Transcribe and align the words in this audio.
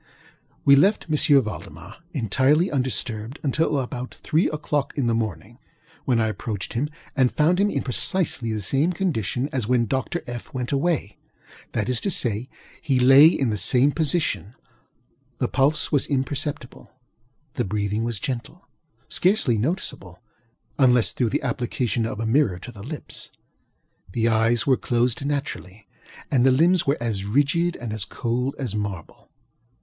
We 0.65 0.75
left 0.75 1.05
M. 1.11 1.41
Valdemar 1.43 1.97
entirely 2.11 2.71
undisturbed 2.71 3.37
until 3.43 3.77
about 3.77 4.15
three 4.15 4.47
oŌĆÖclock 4.47 4.93
in 4.95 5.05
the 5.05 5.13
morning, 5.13 5.59
when 6.05 6.19
I 6.19 6.25
approached 6.29 6.73
him 6.73 6.89
and 7.15 7.31
found 7.31 7.59
him 7.59 7.69
in 7.69 7.83
precisely 7.83 8.51
the 8.51 8.63
same 8.63 8.93
condition 8.93 9.47
as 9.51 9.67
when 9.67 9.85
Dr. 9.85 10.21
FŌĆöŌĆö 10.21 10.53
went 10.53 10.69
awayŌĆöthat 10.71 11.87
is 11.89 11.99
to 12.01 12.09
say, 12.09 12.49
he 12.81 12.99
lay 12.99 13.27
in 13.27 13.51
the 13.51 13.59
same 13.59 13.91
position; 13.91 14.55
the 15.37 15.47
pulse 15.47 15.91
was 15.91 16.07
imperceptible; 16.07 16.91
the 17.53 17.63
breathing 17.63 18.03
was 18.03 18.19
gentle 18.19 18.67
(scarcely 19.07 19.55
noticeable, 19.59 20.19
unless 20.79 21.11
through 21.11 21.29
the 21.29 21.43
application 21.43 22.07
of 22.07 22.19
a 22.19 22.25
mirror 22.25 22.57
to 22.57 22.71
the 22.71 22.81
lips); 22.81 23.29
the 24.13 24.27
eyes 24.27 24.65
were 24.65 24.77
closed 24.77 25.23
naturally; 25.23 25.87
and 26.31 26.43
the 26.43 26.51
limbs 26.51 26.87
were 26.87 26.97
as 26.99 27.23
rigid 27.23 27.75
and 27.75 27.93
as 27.93 28.03
cold 28.03 28.55
as 28.57 28.73
marble. 28.73 29.29